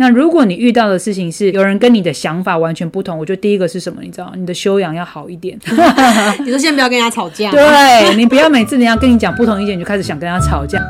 [0.00, 4.00] 那如果你遇到的事情是有人跟你的想法完全不同，我觉得第一个是什么？
[4.02, 5.58] 你知道，你的修养要好一点。
[6.42, 10.80] 你说先不要跟人家吵架，对你不要每次人家跟你讲不同意见，你就开始想跟他吵架。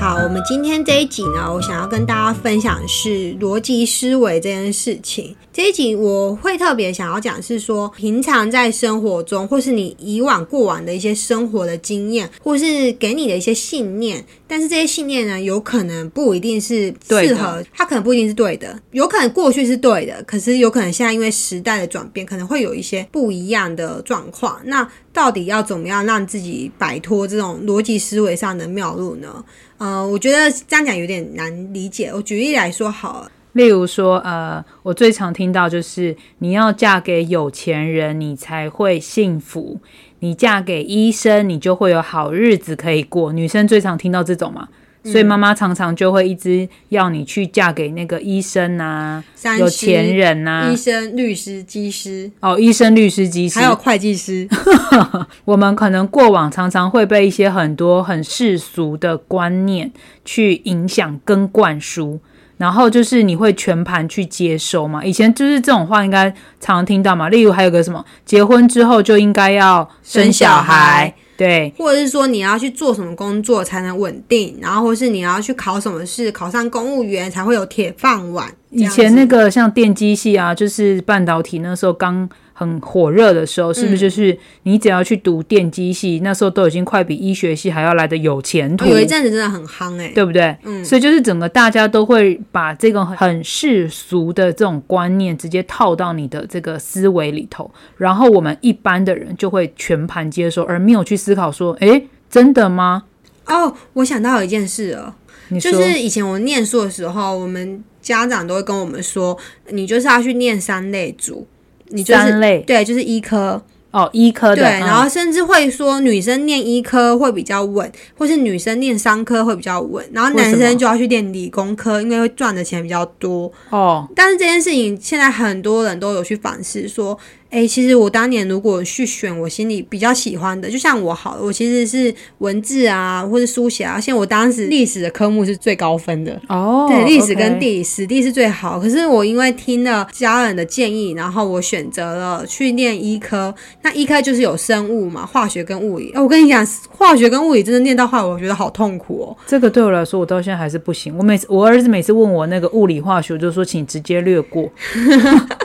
[0.00, 5.36] 好，我们今天这一集呢，我想要跟大家分享的是逻辑思维这件事情。
[5.54, 24.60] 这一集我会特别想要讲，是说平常在生活中，或是你以往过往的一些生活的经验，或是给你的一些信念，但是这些信念呢，有可能不一定是适合，它可能不一定是对的，有可能过去是对的，可是有可能现在因为时代的转变，可能会有一些不一样的状况。
[24.64, 29.44] 那到底要怎么样让自己摆脱这种逻辑思维上的谬路呢？
[29.78, 32.10] 呃，我觉得这样讲有点难理解。
[32.12, 39.80] 我举例来说好了，例如说，呃，我最常听到就是你要嫁给有钱人，你才会幸福；
[40.20, 43.32] 你嫁给医生，你就会有好日子可以过。
[43.32, 44.68] 女生最常听到这种嘛。
[45.06, 49.22] 所以妈妈常常就会一直要你去嫁给那个医生啊，
[49.58, 54.48] 有钱人呐，医生、律师、技师哦，医生、律师、技师，还有会计师。
[55.44, 59.92] 我们可能过往常常会被一些很多很世俗的观念
[60.24, 62.18] 去影响跟灌输，
[62.56, 65.04] 然后就是你会全盘去接收嘛。
[65.04, 67.28] 以前就是这种话应该常常听到嘛。
[67.28, 71.14] 例如还有个什么，结婚之后就应该要生小孩。
[71.36, 78.48] 对，或者是说你要去做什么工作才能稳定，然后或是你要去考什么试，考上公务员才会有铁饭碗。
[78.70, 82.28] 以前那个像电机系啊，就是半导体那时候刚。
[82.56, 88.86] 很火热的时候，是不是就是你只要去读电机系，那时候都已经快比医学系还要来的有前途。
[88.86, 90.56] 有一阵子真的很夯哎，对不对？
[90.62, 103.02] 嗯，所以就是整个大家都会把这个很世俗的这种观念直接套到你的这个思维里头，然后我们一般的人就会全盘接受，而没有去思考说，哎，真的吗？
[103.46, 105.16] 哦，我想到有一件事了，
[105.60, 109.36] 就是以前我念书的时候，我们家长都会跟我们说，
[109.70, 111.46] 你就是要去念三类组。
[111.88, 124.08] 你就是对，就是医科哦，医科对，然后甚至会说女生念医科会比较稳，或是女生念商科会比较稳，然后男生就要去念理工科，因为会赚的钱比较多哦。
[124.16, 127.18] 但是这件事情现在很多人都有去反思说。
[127.54, 134.00] 哎，其实我当年如果去选我心里比较喜欢的，就像我好，我其实是文字啊，或者书写啊。
[134.00, 138.80] 像我当时历史的科目是最高分的哦，对，历史跟地理、史地是最好。
[138.80, 143.54] 可是我因为听了家人的建议，然后我选择了去念医科。
[143.82, 146.10] 那医科就是有生物嘛，化学跟物理。
[146.12, 149.36] 哎我跟你讲，化学跟物理真的念到话，我觉得好痛苦哦。
[149.46, 151.16] 这个对我来说，我到现在还是不行。
[151.16, 154.68] 我每次我儿子每次问我那个物理化学，我就说请直接略过，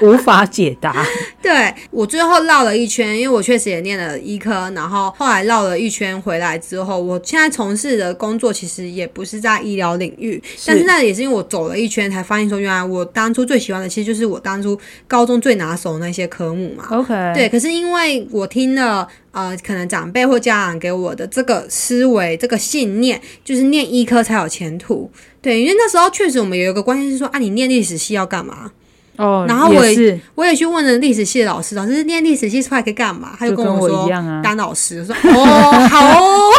[0.03, 0.95] 无法解答。
[1.41, 1.73] 对。
[1.91, 16.87] 我最后绕了一圈，因为我确实也念了医科，然后后来绕了一圈回来之后，我现在从事的工作其实也不是在医疗领域，但是那也是因为我走了一圈才发现说，原来我当初最喜欢的其实就是我当初高中最拿手那些科目嘛。
[16.91, 25.09] OK，对，可是因为我听了呃，可能长辈或家长给我的这个思维、这个信念，就是念医科才有前途。
[25.41, 28.71] 对，因为那时候确实我们有一个关键是说，啊，你念历史系要干嘛？
[29.19, 33.31] 哦，然后我也我也去问了历史系的老师，老师念历史系出来可以干嘛？
[33.37, 34.09] 他就跟我说
[34.41, 34.99] 当老师。
[34.99, 36.51] 我说哦，好哦，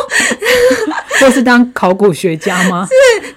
[1.20, 2.86] 或是当考古学家吗？
[3.20, 3.34] 是。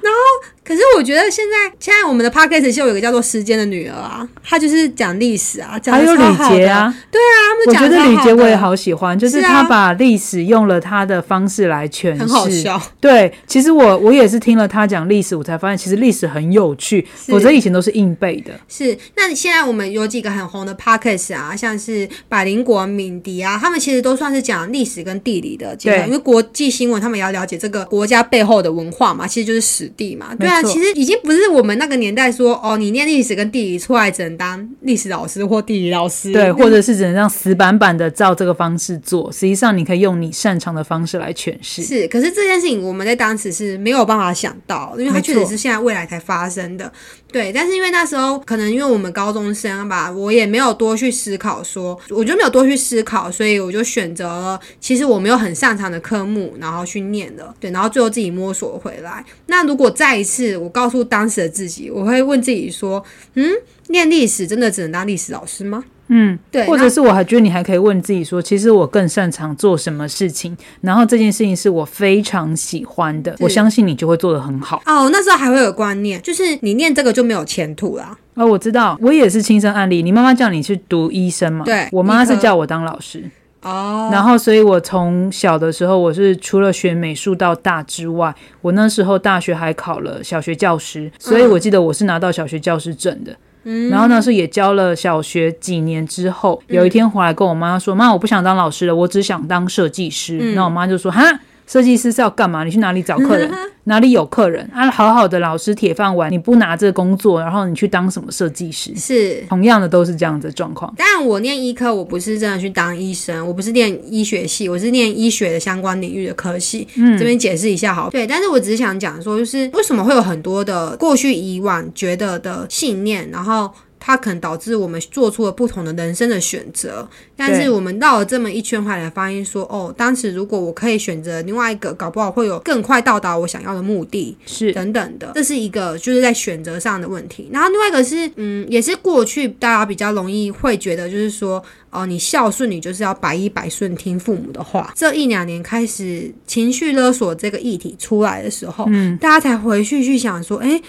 [0.64, 6.94] 可是我觉得现在现在我们的 podcast 秀有一个叫做《时间的女儿》啊，她就是讲历史啊，讲的超好的啊。
[7.12, 12.82] 对啊，他们讲我觉得李杰我也好喜欢，就是他把历史用了他的方式来诠释，很好笑。
[13.02, 18.54] 对，其实我我也是听了他讲历史，我才发现其实历史很有趣，否则以前都是硬背的。
[18.70, 25.76] 是，那现在我们有几个很红的 podcast 啊，像是百灵国、敏迪啊，他们其实都算是讲历史跟地理的。
[25.76, 30.34] 对，因为国际新闻他们也要了解这个国家背后的文化嘛，其实就是史地嘛。
[30.40, 30.53] 对。
[30.62, 39.32] 其实已经不是我们那个年代说哦，你念历史跟地理出来只能当历史老师或地理老师，对，或者是只能让死板板的照这个方式做。
[39.32, 41.82] 实际上，你可以用你擅长的方式来诠释。
[41.82, 46.92] 是，可是这件事情我们在当时是没有办法想到，因为它确实是现在未来才发生的。
[47.32, 57.56] 对，但是因为那时候可能因为我们高中生吧，我也没有多去思考，说我就没有多去思考，所以我就选择了其实我没有很擅长的科目，然后去念了。
[57.60, 59.24] 对，然后最后自己摸索回来。
[59.48, 63.04] 那如果再一次我告诉当时的自己，我会问自己说：
[63.36, 63.50] 嗯，
[63.88, 65.84] 念历史真的只能当历史老师吗？
[66.10, 74.82] 嗯，对，或者是我还觉得你还可以问自己说，其实我更擅长做什么事情，然后这件事情是我非常喜欢的，我相信你就会做得很好。
[74.86, 78.16] 哦，那时候还会有观念，就是你念这个就没有前途啦。
[78.36, 80.04] 哦，我知道，我也是亲身案例。
[80.04, 81.64] 你妈妈叫你去读医生嘛？
[81.64, 83.24] 对，我妈是叫我当老师。
[83.64, 93.36] 哦，然后，所以我从小的时候，我是除了学美术到大之外，我那时候大学还考了小学教师，所以我记得我是拿到小学教师证的。
[93.64, 101.24] 嗯，然后那时候也教了小学几年之后，有一天回来跟我妈说：“妈，我不想当老师了，我只想当设计师。”那我妈就说：“哈。”
[101.68, 102.64] 设计师是要干嘛？
[102.64, 103.52] 你去哪里找客人？
[103.86, 104.70] 哪里有客人？
[104.74, 108.96] 啊，好好的老师铁饭碗，你不拿这个工作，然后你去当什么设计师？
[108.96, 110.94] 是同样的，都是这样的状况。
[110.98, 116.88] 但，我念医科，我不是真的去当医生，我不是念医学系，我是念医学的相关领域的科系。
[116.96, 118.10] 嗯，这边解释一下好。
[118.10, 123.70] 对，但是我只是想讲说，就是为什么会有很多的过去以往觉得的信念，然后。
[124.06, 127.08] 它可能导致我们做出了不同的人生的选择，
[127.38, 137.48] 但是我们绕了这么一圈回来，发现说，哦，当时如果我可以选择另外一个，搞不好会有更快到达我想要的目的，是等等的，这是一个就是在选择上的问题。
[137.50, 144.92] 然后另外一个是，嗯，也是过去大家比较容易会觉得，就是说，哦，你孝顺，你就是要百依百顺，听父母的话。
[144.94, 150.82] 这一两年开始情绪勒索这个议题出来的时候，嗯，大家才回去去想说，哎。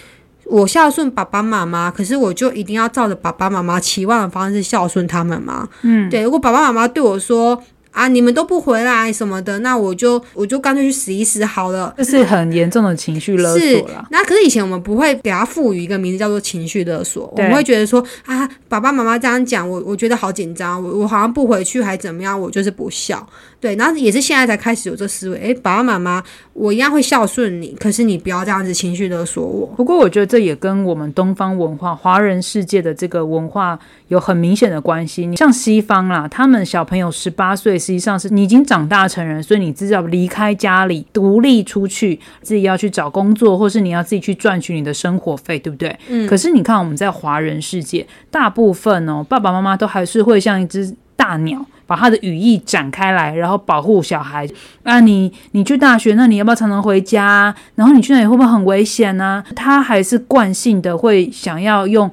[0.47, 5.69] 我孝顺爸爸妈妈，可是我就一定要照着爸爸妈妈期望的方式孝顺他们吗？
[5.83, 6.23] 嗯，对。
[6.23, 7.63] 如果爸爸妈妈对我说
[7.95, 11.95] 啊，你们都不回来什么的，那我就我就干脆去死一死好了。
[11.97, 14.07] 这是很严重的情绪勒索了。
[14.11, 23.25] 那可是以前我们不会给他赋予一个名字叫做情绪勒索，我们会觉得说啊，爸爸妈妈这样讲，我我觉得好紧张，我我好像不回去还怎么样，我就是不孝。
[23.61, 29.67] 对，然后也是现在才开始有这思维，诶，爸爸妈妈，我一样会孝顺你，可是你不要这样子情绪勒索我。
[29.77, 33.79] 不过我觉得这也跟我们东方文化、华人世界的这个文化
[34.15, 35.27] 有很明显的关系。
[35.27, 45.95] 你像西方啦，他们小朋友十八岁，实际上是你已经长大成人，所以你知道离开家里，独立出去，自己要去找工作，或是你要自己去赚取你的生活费，对不对？
[46.09, 46.27] 嗯。
[46.27, 51.67] 可是你看我们在华人世界，大部分哦，爸爸妈妈都还是会像一只大鸟。
[51.87, 54.49] 把他的羽翼展开来，然后保护小孩。
[54.85, 57.55] 啊，你你去大学，那你要不要常常回家？
[57.75, 59.45] 然后你去那里会不会很危险呢？
[59.55, 62.11] 他还是惯性的会想要用。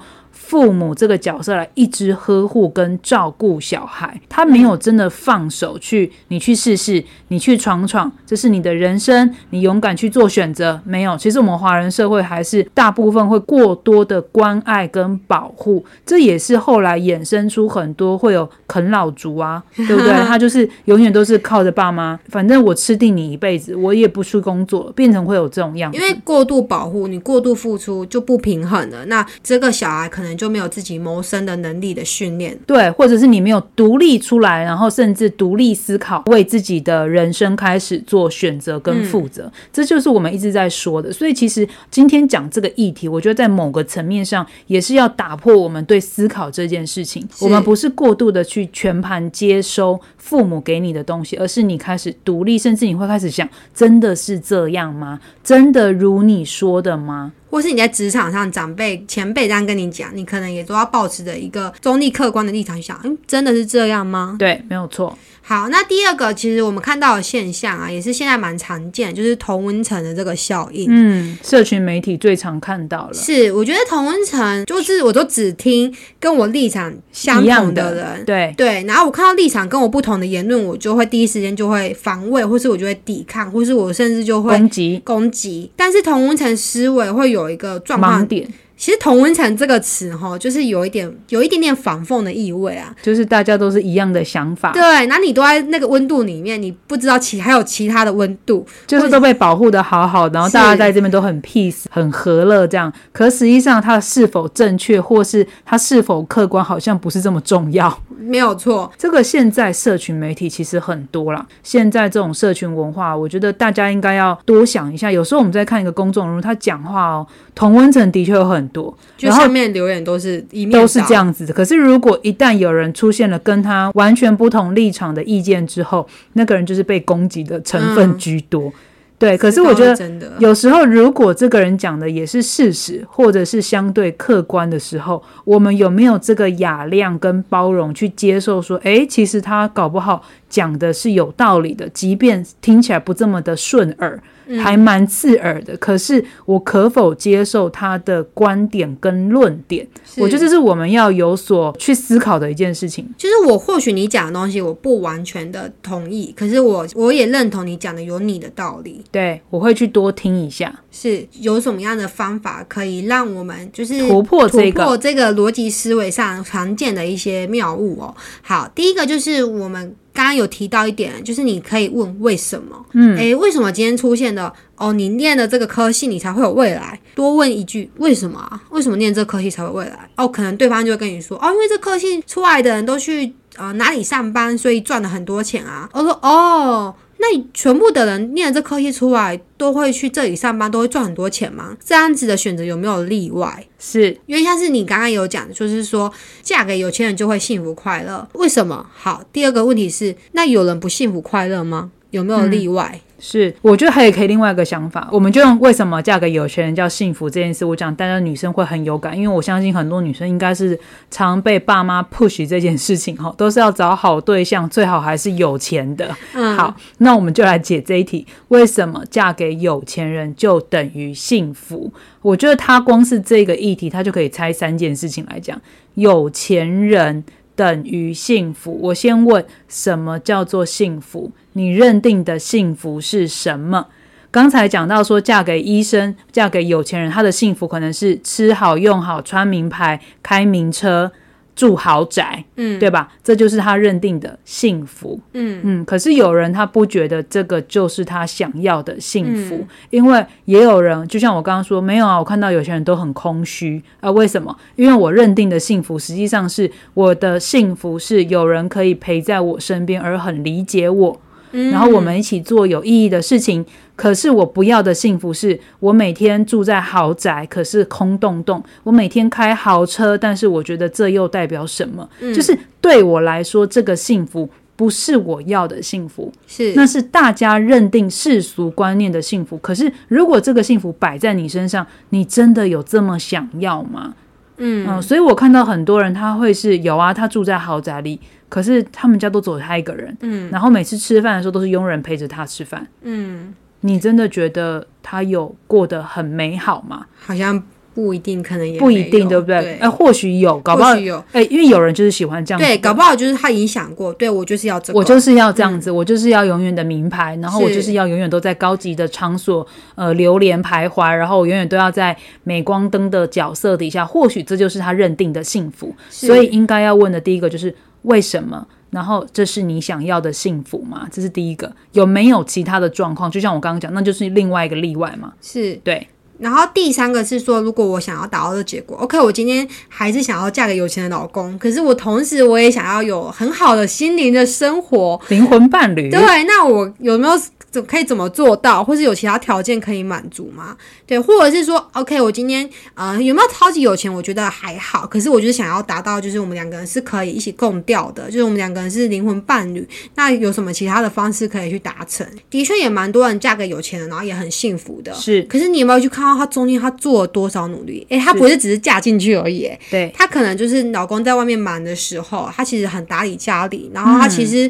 [0.51, 10.77] 父母这个角色来一直呵护跟照顾小孩，他没有真的放手去，你去试试，你去闯闯，这是你的人生，你勇敢去做选择。
[10.83, 20.11] 没有，其实我们华人社会还是大部分会过多的关爱跟保护，这也是后来衍生出很多会有啃老族啊，对不对？
[20.27, 25.97] 他就是永远都是靠着爸妈，反正我吃定你一辈子，我也不去工作，变成会有这种样子。
[25.97, 29.05] 因为过度保护你，过度付出就不平衡了。
[29.05, 30.37] 那这个小孩可能。
[30.41, 41.13] 就没有自己谋生的能力的训练，对，或者是你没有独立出来，然后甚至独立思考，为自己的人生开始做选择跟负责，这就是我们一直在说的。
[41.13, 47.23] 所以其实今天讲这个议题，我觉得在某个层面上也是要打破我们对思考这件事情。
[47.39, 55.19] 我们不是过度的去全盘接收父母给你的东西，而是你开始独立，甚至你会开始想：真的是这样吗？
[55.43, 57.33] 真的如你说的吗？
[57.51, 64.37] 或是你在职场上，长辈、前辈这样跟你讲，你可能也都要保持着一个中立、客观的立场想，嗯，真的是这样吗？
[64.39, 65.15] 对，没有错。
[65.43, 70.87] 好，那第二个，其实我们看到的现象啊，也是现在蛮常见，就是同温层的这个效应。
[70.89, 73.13] 嗯，社群媒体最常看到了。
[73.13, 78.23] 是，我觉得同温层就是我都只听跟我立场相同的人。
[78.23, 85.69] 对对，然后我看到立场跟我不同的言论，我就会第一时间就会防卫，或是我就会抵抗，或是我甚至就会攻击攻击。
[85.75, 88.47] 但是同温层思维会有一个状况点。
[88.81, 107.95] 其实“同温层”这个词，哈，就是有一点有一点点反讽的意味啊，就是大家都是一样的想法，对，那你都在那个温度里面，你不知道其还有其他的温度，就是都被保护的好好，然后大家在这边都很 peace，很和乐这样，可实际上它是否正确，或是它是否客观，好像不是这么重要。
[108.17, 115.11] 没有错，这个现在社群媒体其实很多了，现在这种社群文化，我觉得大家应该要多想一下。
[115.11, 118.70] 有时候我们在看一个公众人物，他讲话哦，同温层的确有很。
[118.71, 121.53] 多，就下面留言都是一面都是这样子的。
[121.53, 128.71] 可是如果一旦有人出现了跟他完全不同立场的意见之后，那个人就是被攻击的成分居多。
[129.17, 144.19] 对，可是我觉得有时候如果这个人讲的也是事实，或者是相对客观的时候，我们有没有这个雅量跟包容去接受说，哎，其实他搞不好讲的是有道理的，即便听起来不这么的顺耳。
[144.59, 149.87] 还蛮刺耳的，可是我可否接受他的观点跟论点？
[150.17, 153.07] 我觉得这是我们要有所去思考的一件事情。
[153.17, 159.03] 就是我或许你讲的东西我不完全的同意，可是我我也认同你讲的有你的道理。
[159.11, 160.73] 对，我会去多听一下。
[160.91, 168.15] 是有什么样的方法可以让我们就是突破突破这个逻辑思维上常见的一些谬误哦？
[168.41, 169.95] 好，第一个就是我们。
[170.13, 174.51] 刚刚有提到一点，就是你可以问为什么，嗯，诶，为什么今天出现的？
[174.75, 176.99] 哦，你念的这个科系，你才会有未来。
[177.15, 178.61] 多问一句，为什么啊？
[178.71, 180.09] 为什么念这科系才有未来？
[180.17, 185.89] 哦，可能对方就会跟你说，哦，因为这科系出来的人都去呃哪里上班，所以赚了很多钱啊。
[185.93, 186.93] 我说，哦。
[187.21, 191.77] 那你全部的人念这科系出来，都会去这里上班，都会赚很多钱吗？
[191.85, 193.63] 这样子的选择有没有例外？
[193.77, 196.11] 是因为像是你刚刚有讲，就是说
[196.41, 198.87] 嫁给有钱人就会幸福快乐，为什么？
[198.91, 201.91] 好，第二个问题是，那有人不幸福快乐吗？
[202.09, 202.99] 有没有例外？
[203.23, 210.77] 是，我觉得还有可以另外一个想法，我们就用为什么嫁给有钱人叫幸福这件事，我讲大家女生会很有感，因为我相信很多女生应该是
[211.11, 216.09] 常被爸妈 push 这件事情哈，都是要找好对象，最好还是有钱的。
[216.33, 221.93] 嗯好，那我们就来解这一题，为什么嫁给有钱人就等于幸福？
[222.23, 225.61] 我觉得他光是这个议题，他就可以拆三件事情来讲，
[225.93, 227.23] 有钱人。
[227.53, 228.79] 等于幸福。
[228.81, 231.29] 我先问，什么叫做幸福？
[231.53, 233.87] 你认定的幸福是什么？
[234.29, 241.11] 刚才讲到说，嫁给医生，嫁给有钱人，他的幸福可能是吃好、用好、穿名牌、开名车。
[241.53, 243.11] 住豪宅，嗯，对吧？
[243.21, 245.85] 这就是他认定的幸福，嗯嗯。
[245.85, 254.09] 可是有人他不觉得这个就是他想要的幸福，因为也有人就像我刚刚说，没有啊，我看到有些人都很空虚啊。
[254.09, 254.57] 为什么？
[254.77, 261.21] 因为我认定的幸福，实际上是我的幸福是有人可以陪在我身边，而很理解我。
[261.51, 263.65] 然后我们一起做有意义的事情。
[263.95, 272.09] 可是我不要的幸福是我每天住在豪宅，可是空洞洞；我每天开豪车，但是我觉得这又代表什么？
[272.33, 279.55] 就是对我来说，这个幸福不是我要的幸福，是那是大家认定世俗观念的幸福。
[279.59, 284.15] 可是如果这个幸福摆在你身上，你真的有这么想要吗？
[284.63, 288.19] 嗯，所以我看到很多人他会是有啊，他住在豪宅里。
[288.47, 297.05] 可是他们家都走他一个人，嗯，然后每次吃饭的时候都是佣人陪着他吃饭，嗯，你真的觉得他有过得很美好吗？
[297.25, 297.63] 好像。
[297.93, 299.77] 不一定，可能也不一定，对不对？
[299.79, 301.23] 哎，或许有，搞不好有。
[301.31, 302.59] 哎，因为有人就是喜欢这样。
[302.59, 304.13] 对，搞不好就是他影响过。
[304.13, 314.05] 对我就是要这，我就是要这样子，我就是要永远的名牌，然后我就是要永远都在高级的场所呃流连徘徊，然后我永远都要在镁光灯的角色底下。
[314.05, 315.93] 或许这就是他认定的幸福。
[316.09, 318.65] 所以应该要问的第一个就是为什么？
[318.91, 321.07] 然后这是你想要的幸福吗？
[321.11, 321.71] 这是第一个。
[321.93, 323.31] 有没有其他的状况？
[323.31, 325.33] 就像我刚刚讲，那就是另外一个例外嘛。
[325.41, 326.07] 是对。
[326.41, 336.09] 然后第三个是说，如果我想要达到的结果，OK，我今天还是想要嫁给有钱的老公，可是我同时我也想要有很好的心灵的生活，灵魂伴侣。
[336.09, 337.39] 对，那我有没有？
[337.71, 340.75] 怎可以怎么做到，或是有其他条件可以满足吗？
[341.07, 344.13] 对，或者是说，OK，我今天呃有没有超级有钱？
[344.13, 349.87] 我觉得还好，可是我就是想要达到，就是我们两个人是可以一起共调的，就是我们两个人是灵魂伴侣。
[350.15, 352.27] 那有什么其他的方式可以去达成？
[352.49, 355.13] 的确也蛮多人嫁给有钱人，然后也很幸福的。
[355.13, 358.05] 是，可是你有没有去看到他中间他做了多少努力？
[358.09, 364.69] 诶，他不是只是嫁进去而已，对，他可能就是老公在外面忙的时候，他其实很打理家里，然后他其实。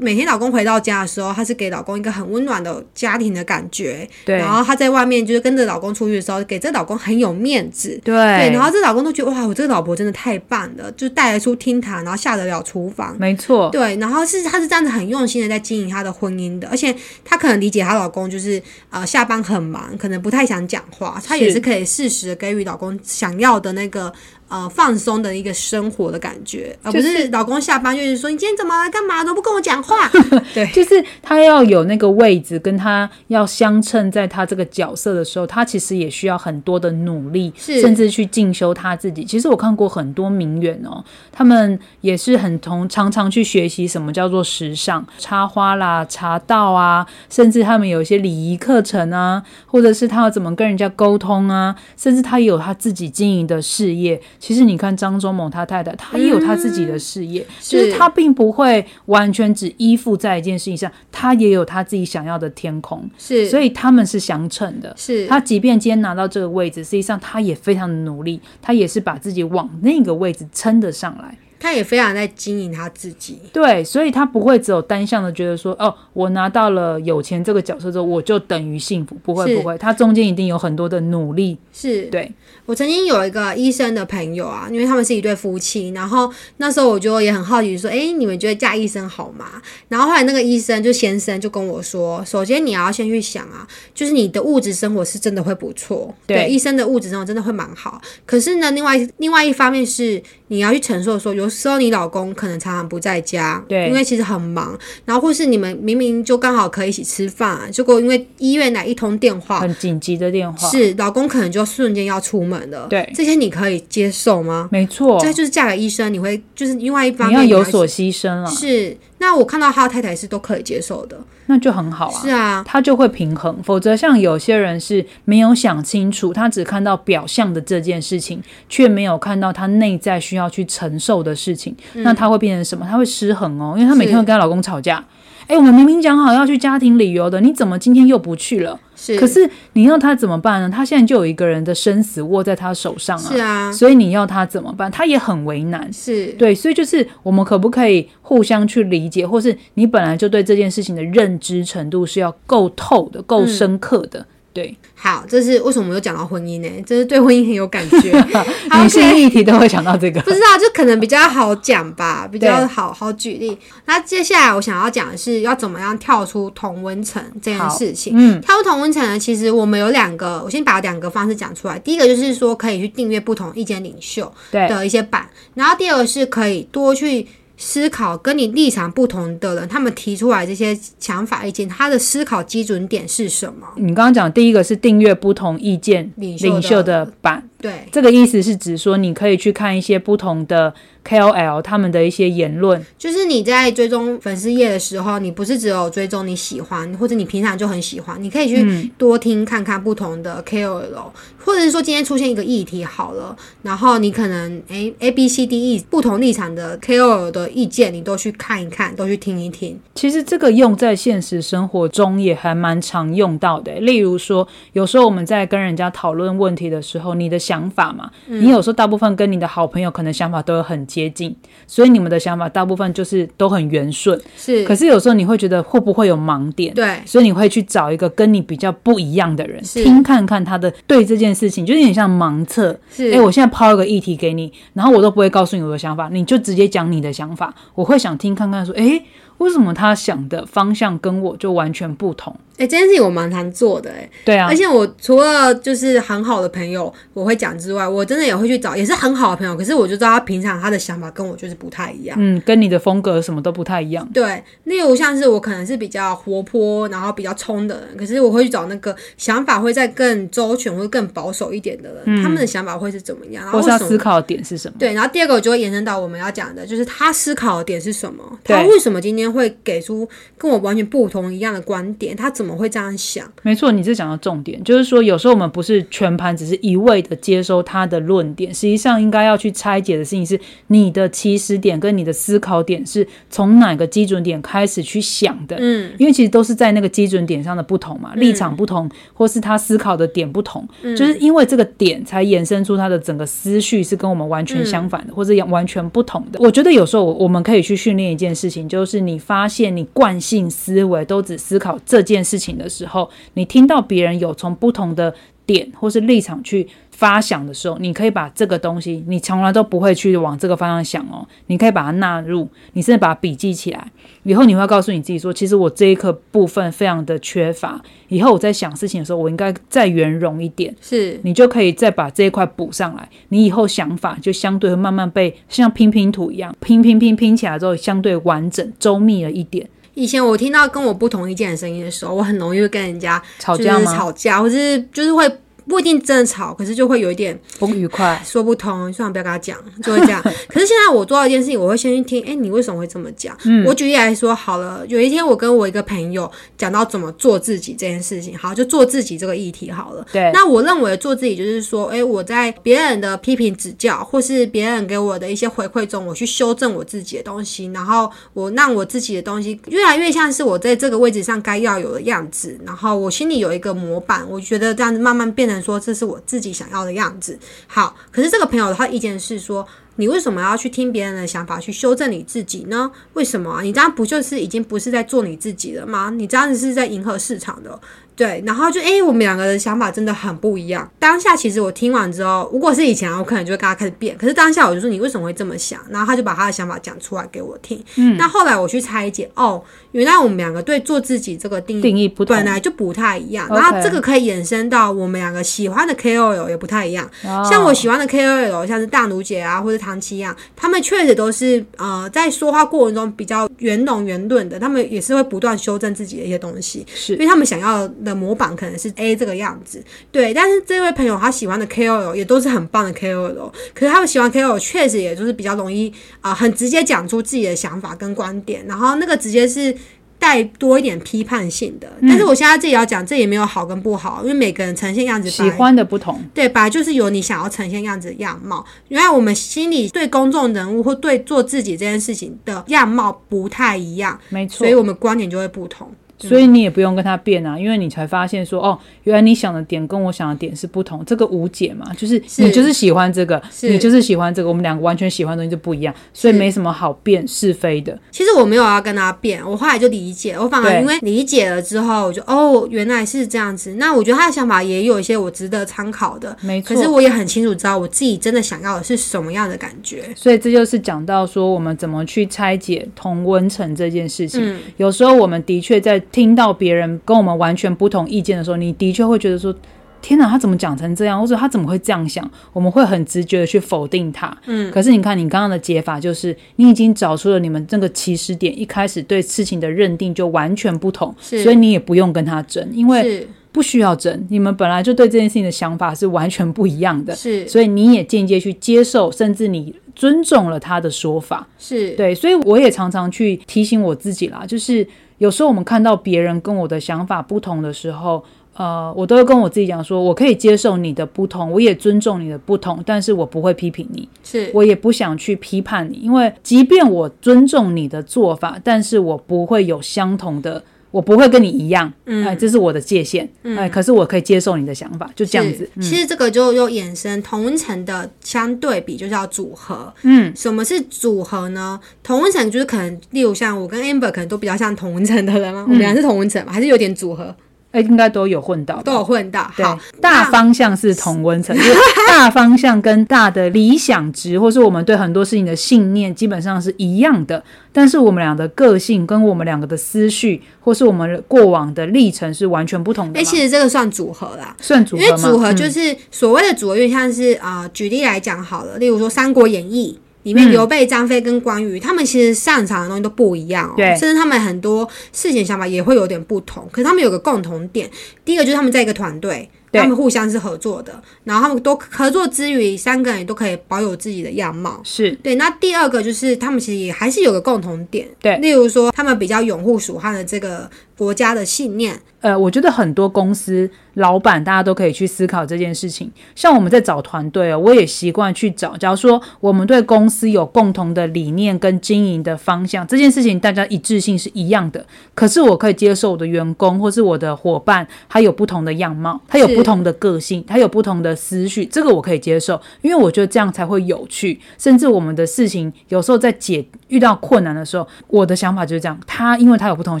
[0.00, 4.08] 每天老公回到家的时候，她是给老公一个很温暖的家庭的感觉。
[4.24, 4.36] 对。
[4.36, 7.90] 然后她在外面就是跟着老公出去的时候，给这老公很有面子。
[8.02, 8.14] 对。
[8.14, 8.50] 对。
[8.52, 13.16] 然后这老公都觉得哇，我这个老婆真的太棒了，就带得出厅堂，然后下得了厨房。
[13.18, 13.68] 没错。
[13.70, 13.96] 对。
[13.96, 24.12] 然后是她是这样子很用心的在经营她的婚姻的，而且她可能理解她老公就是呃下班很忙，可能不太想讲话，她也是可以适时的给予老公想要的那个。
[24.50, 30.10] 呃，放松的一个生活的感觉，而不是老公下班就是说你今天怎么干嘛都不跟我讲话。
[30.52, 39.24] 对，就是他要有那个位置，跟他要相称，在他这个角色的时候，他其实也需要很多的努力，甚至去进修他自己。
[39.24, 54.20] 其实我看过很多名媛哦，他们也是很同常常去学习什么叫做时尚插花啦、茶道啊，甚至他们有一些礼仪课程啊，或者是他要怎么跟人家沟通啊，甚至他有他自己经营的事业。
[54.40, 64.92] 其实你看张忠谋他太太，他也有他自己的事业，就是他并不会完全只依附在一件事情上，他也有他自己想要的天空，是，所以他们是相称的。
[64.96, 71.36] 是，他即便今天拿到这个位置，实际上他也非常的努力，他也是把自己往那个位置撑得上来。
[71.60, 81.58] 他也非常在经营他自己，对，所以他不会只有单向的觉得说，哦，我拿到了有钱这个角色之后，我就等于幸福，不会不会，他中间一定有很多的努力。
[81.70, 82.32] 是，对。
[82.64, 89.60] 我曾经有一个医生的朋友啊，因为他们是一对夫妻，然后那时候我就也很好奇说，哎，你们觉得嫁医生好吗？
[89.88, 101.49] 然后后来那个医生就先生就跟我说，首先你要先去想啊，就是你的物质生活是真的会不错，对，医生的物质生活真的会蛮好，可是呢，另外另外一方面是你要去承受说有。
[101.50, 114.68] 时候你老公可能常常不在家，对因为其实很忙，然后或是你们明明就刚好可以一起吃饭，结果因为医院来一通电话，很紧急的电话，是老公可能就瞬间要出门了，对这些你可以接受吗？
[114.70, 118.96] 没错，这就是嫁给医生，你会就是另外一方你要面有所牺牲了，是。
[119.22, 122.20] 那我看到他的太太是都可以接受的，那就很好啊。
[122.22, 132.86] 是啊，他就会平衡，否则像有些人是没有想清楚，他只看到表象的这件事情，却没有看到他内在需要去承受的事情，那他会变成什么？
[132.88, 135.04] 他会失衡哦，因为他每天是会跟他老公吵架。
[135.50, 138.78] 哎，我们明明讲好要去家庭旅游的，你怎么今天又不去了？
[138.94, 140.70] 是，可是你要他怎么办呢？
[140.72, 144.88] 他现在就有一个人的生死握在他手上啊，是啊，所以你要他怎么办？
[144.88, 145.92] 他也很为难。
[145.92, 154.24] 是，对，所以就是我们可不可以互相去理解，或是你本来就对这件事情的认知程度是要够透的、够深刻的。
[154.52, 156.68] 对，好，这是为什么我们又讲到婚姻呢？
[156.84, 158.20] 这是对婚姻很有感觉。
[158.68, 160.20] 好女性议题都会想到这个。
[160.22, 163.56] 不知道，就可能比较好讲吧，比较好好举例。
[163.86, 168.12] 那接下来我想要讲的是要怎么样跳出同温层这件事情。
[168.16, 171.78] 嗯，跳出同温层呢，其实我们有两个，我先把两个方式讲出来。
[171.78, 177.26] 第一个就是说可以去订阅不同意见领袖对，的一些版，然后第二个是可以多去。
[177.62, 183.66] 思考跟你立场不同的人，他们提出来这些想法意见，他的思考基准点是什么？
[183.76, 190.72] 你刚刚讲第一个是订阅不同意见领袖的版，对，这个意思是指说你可以去看一些不同的
[191.04, 201.10] KOL 他们的一些言论，就是你在追踪粉丝页的时候，你不是只有追踪你喜欢，或者你平常就很喜欢，你可以去多听看看不同的 KOL，、
[201.44, 209.78] 或者是说今天出现一个议题好了，然后你可能诶 A B C D E 不同立场的 KOL 的意见，你都去看一看，都去听一听。
[209.94, 213.72] 其实这个用在现实生活中也还蛮常用到的。
[213.80, 221.34] 例如说，有时候我们在跟人家讨论问题的时候，你的想法嘛，你有时候大部分跟你的好朋友可能想法都有很接近，
[221.66, 224.20] 所以你们的想法大部分就是都很圆顺。
[224.36, 226.74] 是，可是有时候你会觉得会不会有盲点？
[226.74, 232.76] 对，所以你会去找一个跟你比较不一样的人，听看看他的对这件事情，就有点像盲测。
[232.90, 237.54] 是，哎、我现在抛一个议题给你，然后我都不会告诉你我的想法，你就直接讲你的想法。
[237.74, 239.00] 我会想听看看，说，哎、
[239.40, 242.34] 为什么他想的方向跟我就完全不同？
[242.58, 252.14] 诶，这件事情我蛮难做的诶，对啊而，且我除了就是很好的朋友我会讲之外，我真的也会去找也是很好的朋友，可是我就知道他平常他的想法跟我就是不太一样。
[252.20, 254.06] 嗯，跟你的风格什么都不太一样。
[254.12, 263.78] 对，例如像是我可能是比较活泼，然后比较冲的人，可是我会去找那个想法会再更周全或者更保守一点的人，他们的想法会是怎么样，然后或是他？
[263.78, 264.74] 思考的点是什么？
[264.78, 273.30] 对，然后第二个我就会延伸到我们要讲的，就是他思考的点是什么，他为什么今天会给出跟我完全不同一样的观点，他怎么会这样想？
[273.42, 280.38] 没错，你是讲到重点，就是说有时候我们不是全盘只是一味的接收他的论点，实际上应该要去拆解的事情是
[280.68, 285.56] 你的起始点跟你的思考点是从哪个基准点开始去想的。
[285.58, 296.38] 嗯，因为其实都是在那个基准点上的不同嘛，立场不同，或是他思考的点不同，嗯就是因为这个点才衍生出他的整个思绪是跟我们完全相反的，或者完全不同的。
[296.40, 305.14] 我觉得有时候我我们可以去训练一件事情，就是你发现你惯性思维都只思考这件事情的时候，你听到别人有从不同的
[305.52, 313.90] 点或是立场去发想的时候，你可以把这个东西，你从来都不会去往这个方向想哦，你可以把它纳入，你甚至把它笔记起来。
[314.22, 323.08] 以后你会告诉你自己说，其实我这一课部分非常的缺乏，以后我在想事情的时候，我应该再圆融一点，是你就可以再把这一块补上来。
[323.30, 329.68] 你以后想法就相对会慢慢被像拼拼图一样拼拼拼拼起来之后，相对完整周密了一点。
[330.00, 333.94] 以前我听到跟我不同意见的声音的时候，我很容易会跟人家就是吵架吗？
[333.94, 335.28] 吵架，或是就是会
[335.70, 338.20] 不一定真的吵，可是就会有一点不愉快。
[338.24, 340.20] 说不通，算了，不要跟他讲，就会这样。
[340.48, 343.36] 可是现在我做到一件事情，我会先去听，哎、你为什么会这么讲？
[343.44, 350.04] 嗯我举例来说好了，有一天我跟我一个朋友讲到怎么做自己这件事情，好，就做自己这个议题好了。
[350.12, 367.38] 对，那我认为做自己就是说，诶，我在别人的批评指教，或是别人给我的一些回馈中，我去修正我自己的东西，然后我让我自己的东西越来越像是我在这个位置上该要有的样子，然后我心里有一个模板，我觉得这样子慢慢变成说这是我自己想要的样子。
[367.66, 369.66] 好，可是这个朋友他的意见是说。
[369.96, 372.90] 你为什么要去听别人的想法去修正你自己呢？
[373.12, 373.60] 为什么啊？
[373.60, 376.08] 你这样不就是已经不是在做你自己了吗？
[376.08, 377.78] 你这样子是在迎合市场的。
[378.20, 380.86] 对，然后就哎，我们两个的想法真的很不一样。
[380.98, 384.14] 当下其实我听完之后，如果是以前，我可能就会跟他开始辩。
[384.18, 385.80] 可是当下我就说你为什么会这么想？
[385.88, 387.82] 然后他就把他的想法讲出来给我听。
[387.96, 393.48] 嗯，那后来我去拆解，哦，原来我们两个对做自己这个定义定义不同本来就不太一样。
[393.48, 397.10] 然后这个可以衍生到我们两个喜欢的 KOL 也不太一样。
[397.24, 406.84] 哦像我喜欢的 KOL，像是大奴姐啊，或者唐七样，他们确实都是呃在说话过程中比较圆融圆润的，他们也是会不断修正自己的一些东西。
[406.94, 410.32] 是因为他们想要的模板可能是 A 这个样子，对。
[410.32, 419.76] 但是这位朋友他喜欢的 KOL 也都是很棒的 KOL，可是他们喜欢 KOL 确实也就是比较容易啊、很直接讲出自己的想法跟观点，然后那个直接是。
[420.20, 428.62] 带多一点批判性的，但是我现在自己要讲，这也没有好跟不好，因为每个人呈现样子喜欢的不同，对，本来就是有你想要呈现样子的样貌。
[428.88, 434.74] 原来我们心里对公众人物或对做自己这件事情的样貌不太一样，没错所以。
[434.74, 435.90] 我们观点就会不同。
[436.28, 447.98] 所以你也不用跟他辩啊，因为你才发现说，哦，原来你想的点跟我想的点是不同，这个无解嘛，就是是你就是喜欢这个，你就是喜欢这个，我们两个完全喜欢的东西就不一样，所以没什么好辩是非的。
[448.10, 453.74] 其实我没有要跟他辩，我后来就理解，我反而因为理解了之后，我就哦，原来是这样子。
[453.74, 460.04] 那我觉得他的想法也有一些我值得参考的，没错可是我也很清楚知道我自己真的想要的是什么样的感觉。
[460.14, 464.40] 所以这就是讲到说，我们怎么去拆解同温层这件事情。
[464.44, 469.54] 嗯有时候我们的确在听到别人跟我们完全不同意见的时候，你的确会觉得说。
[470.02, 471.20] 天哪，他怎么讲成这样？
[471.20, 472.26] 或者他怎么会这样想？
[472.54, 474.34] 我们会很直觉的去否定他。
[474.46, 484.26] 嗯，可是你看，你刚刚的解法就是，你已经找出了你们这个起始点，一开始对事情的认定就完全不同，是所以你也不用跟他争，因为不需要争。
[484.30, 491.46] 你们本来就对这件事情的想法是完全不一样的，是所以你也间接去接受，甚至你尊重了他的说法。
[491.58, 494.86] 是，对，所以我也常常去提醒我自己啦，就是
[495.20, 510.62] 有时候我们看到别人跟我的想法不同的时候，呃，我都会跟我自己讲说，我可以接受你的不同，我也尊重你的不同，但是我不会批评你，是我也不想去批判你，因为即便我尊重你的做法，但是我不会有相同的。
[510.90, 519.92] 我不会跟你一样，嗯哎，这是我的界限，哎，可是我可以接受你的想法，就这样子是，其实这个就又衍生同温层的相对比，就叫组合。
[520.02, 521.78] 嗯，什么是组合呢？
[522.02, 525.64] 同温层就是可能，例如像我跟 Amber 可能都比较像同温层的人吗？
[525.66, 526.52] 我们俩是同温层嘛？
[526.52, 527.34] 还是有点组合，
[527.72, 529.50] 哎，应该都有混到，都有混到。
[529.56, 531.72] 对好，，大方向是同温层，就是
[532.08, 537.42] 大方向跟大的理想值，或是我们对很多事情的信念，基本上是一样的。
[537.72, 543.30] 但是我们俩的个性跟我们两个的思绪，或是我们过往的历程是完全不同的哎、嘛。
[543.30, 544.56] 其实这个算组合啦。
[544.60, 545.08] 算组合吗？
[545.08, 550.52] 因为组合就嗯是所谓的组合，就像是啊、呃举例来讲好了，例如说《三国演义》里面嗯。
[550.52, 553.96] 刘备、张飞跟关羽，他们其实擅长的东西都不一样哦，对。
[553.96, 557.90] 甚至他们很多事情想法也会有点不同，可是他们有个共同点，
[558.24, 559.48] 第一个就是他们在一个团队。
[559.72, 564.80] 他们互相是合作的，然后他们都合作之余，三个人都可以保有自己的样貌。
[564.82, 565.12] 是。
[565.22, 568.36] 对，那第二个就是他们其实也还是有个共同点，对。
[568.38, 570.68] 例如说他们比较拥护蜀汉的这个
[571.00, 576.12] 国家的信念，呃，我觉得很多公司老板大家都可以去思考这件事情。
[576.34, 578.76] 像我们在找团队哦，我也习惯去找。
[578.76, 584.84] 假如说我们对公司有共同的理念跟经营的方向，这件事情大家一致性是一样的。
[585.14, 594.38] 可是我可以接受我的员工或是我的伙伴，他有不同的样貌，他有不同的个性，他有不同的思绪，这个我可以接受，因为我觉得这样才会有趣。
[594.58, 600.00] 甚至我们的事情有时候在解遇到困难的时候，我的想法就是这样，他因为他有不同的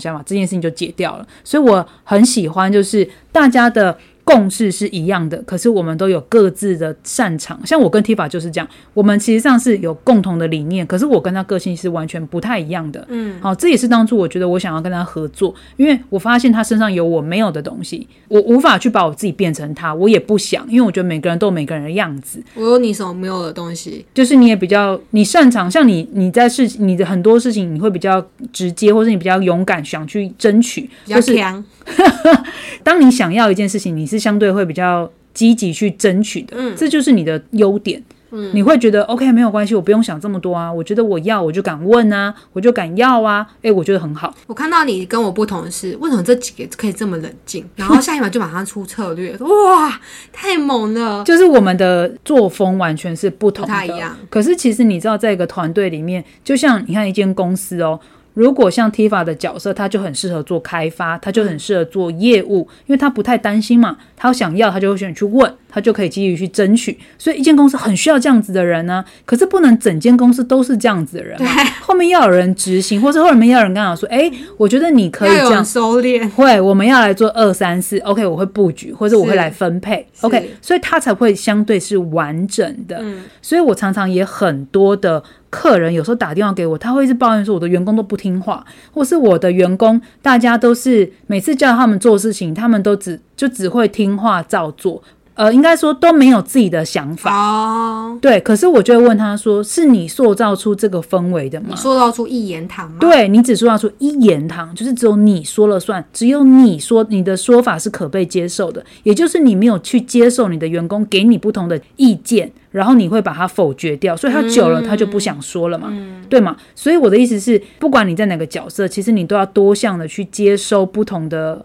[0.00, 1.26] 想法，这件事情就解掉了。
[1.44, 3.96] 所以我很喜欢，就是大家的
[4.30, 7.60] 共识是一样的，可是我们都有各自的擅长。
[7.66, 13.04] 像我跟 Tifa 就是这样，我们其实上是有共同的理念，可是我跟他个性是完全不太一样的。
[13.08, 22.40] 嗯，好，这也是当初我觉得我想要跟他合作，因为我发现他身上有我没有的东西，我无法去把我自己变成他，我也不想，因为我觉得每个人都有每个人的样子。
[22.54, 31.64] 我有你什么没有的东西，就是你也比较你擅长，像你你在事你的很多事情你会比较直接，或是你比较勇敢，想去争取，比较强。
[32.84, 38.00] 当你想要一件事情，你是相对会比较积极去争取的，嗯这就是你的优点。
[38.32, 40.72] 嗯你会觉得 OK 没有关系，我不用想这么多啊。
[40.72, 43.44] 我觉得我要，我就敢问啊，我就敢要啊。
[43.62, 44.32] 诶，我觉得很好。
[44.46, 47.68] 我看到你跟我不同的是，为什么这几个可以这么冷静？
[47.74, 50.00] 然后下一秒就马上出策略， 哇，
[50.32, 51.24] 太猛了！
[51.24, 57.98] 就是我们的作风完全是不同的，不太一样可是其实你知道，在一个团队里面，就像你看一间公司哦，
[58.34, 65.52] 如果像 Tifa 的角色，他就很适合做开发，他就很适合做业务，因为他不太担心嘛，他想要他就会选去问。
[65.70, 66.98] 他就可以积极去争取。
[67.16, 71.48] 所以一间公司很需要这样子的人呢，可是不能整间公司都是这样子的人嘛，
[71.80, 83.02] 后面要有人执行，或者后面要有人跟他说，哎，我觉得你可以这样收敛， 会我们要来做二三四，OK，我会布局，或者我会来分配，OK，所以他才会相对是完整的。
[83.40, 85.22] 所以我常常也很多的。
[85.50, 95.02] 客人有时候打电话给我，他会一直抱怨说我的员工都不听话，或是我的员工大家都是每次叫他们做事情，他们都只就只会听话照做。
[95.40, 98.18] 呃，应该说都没有自己的想法哦。
[98.20, 101.74] 对，可是我就会问他说：“是你塑造出这个氛围的吗？
[101.74, 115.90] 塑造出一言堂吗？”对，你只塑造出一言堂，就是只有你说了算，只有你说你的说法是可被接受的，也就是你没有去接受你的员工给你不同的意见，然后你会把它否决掉，所以他久了他就不想说了嘛，
[116.28, 116.54] 对吗？
[116.74, 121.64] 所以我的意思是，不管你在哪个角色，其实你都要多项的去接收不同的。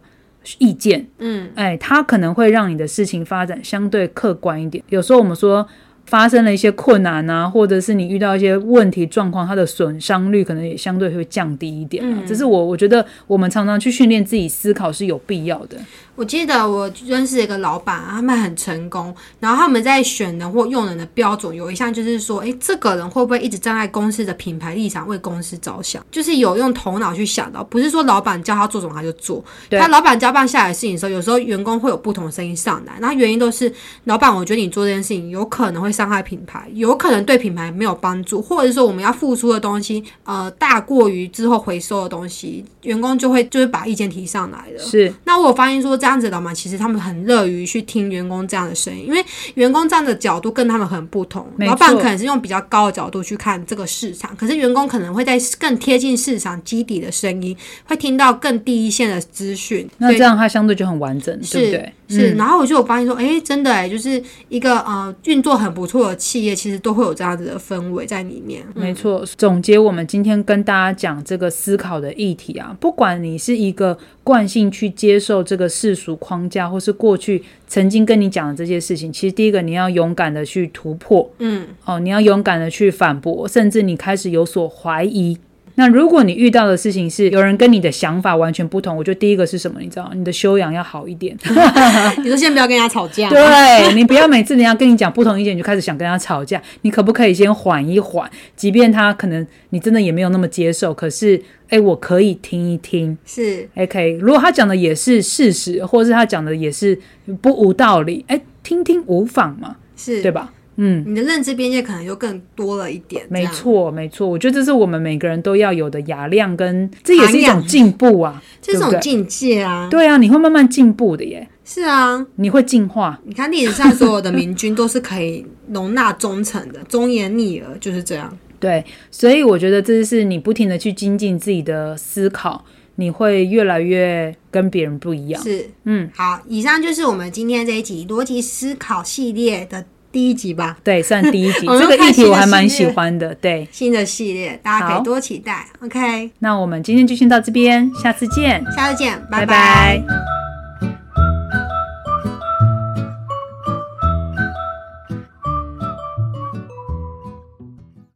[0.60, 4.84] 意见，嗯，哎，它可能会让你的事情发展相对客观一点。
[4.90, 5.68] 有时候我们说。
[6.08, 12.04] 发生了一些困难啊，或者是你遇到一些问题状况，它的损伤率可能也相对会降低一点。
[12.06, 15.76] 嗯，只是我我觉得我们常常去训练自己思考是有必要的。
[16.15, 26.06] 我记得我认识一个老板，他们很成功，然后他们在选人或用人的标准有一项就是说，哎，这个人会不会一直站在公司的品牌立场为公司着想？
[26.12, 29.43] 就是有用头脑去想到，不是说老板叫他做什么他就做。
[29.71, 33.73] 他老板交办下来的事情的时候，有时候员工会有不同的声音上来，然后原因都是
[34.04, 35.95] 老板，我觉得你做这件事情有可能会。
[35.95, 44.84] 伤害品牌，有可能对品牌没有帮助，或者是说我们要付出的东西，呃，大过于之后回收的东西，员工就会就是把意见提上来了。
[44.84, 51.44] 是，那我发现说这样子的嘛，其实他们很乐于去听员工这样的声音，因为员工这样的角度跟他们很不同。
[51.58, 59.89] 老板可能是用比较高的角度去看这个市场，可是员工可能会在更贴近市场基底的声音，会听到更第一线的资讯。
[59.98, 61.91] 那这样它相对就很完整，对不对？
[62.08, 68.63] 是，然后我就有发现说，哎，真的哎，就是一个呃运作很不错的企业，其实都会有这样子的氛围在里面。
[68.74, 85.38] 没错，总结我们今天跟大家讲这个思考的议题啊，不管你是一个惯性去接受这个世俗框架，或是过去曾经跟你讲的这些事情，其实第一个你要勇敢的去突破，嗯，哦，你要勇敢的去反驳，甚至你开始有所怀疑。
[85.76, 89.80] 那如果你遇到的事情是有人跟你的想法完全不同，我觉得第一个是什么？
[89.82, 91.38] 你知道，你的修养要好一点。
[92.24, 93.30] 你说先不要跟人家吵架。
[93.30, 93.40] 对
[93.94, 96.62] 你不要每次人家跟你讲不同意见，你就开始想跟他吵架。
[96.82, 98.30] 你可不可以先缓一缓？
[98.56, 103.18] 即便他可能你真的也没有那么接受，可是哎，我可以听一听。
[103.26, 106.98] 是 OK，如果他讲的也是事实，或者是他讲的也是
[107.42, 110.54] 不无道理，哎，听听无妨嘛，是对吧？
[110.78, 113.26] 嗯，你的认知边界可能又更多了一点。
[113.30, 119.88] 没错，没错，我觉得这是我们每个人都要有的雅量，跟这也是一种进步啊，这种境界啊。
[119.90, 121.48] 对啊，你会慢慢进步的耶。
[121.64, 123.20] 是啊，你会进化。
[123.24, 128.38] 你看历史上所有的明君都是可以容纳忠诚的， 忠言逆耳就是这样。
[128.60, 132.64] 对，所以我觉得这是你不停的去精进自己的思考，
[132.96, 135.42] 你会越来越跟别人不一样。
[135.42, 139.86] 是，嗯，好，以上就是我们今天这一集逻辑思考系列的。
[140.15, 141.67] 第一集吧，对，算第一集。
[141.78, 143.67] 这个议题我还蛮喜欢的，对。
[143.69, 145.67] 新的系列，大家可以多期待。
[145.82, 148.63] OK，那我们今天就先到这边，下次见。
[148.73, 150.01] 下次见，拜拜。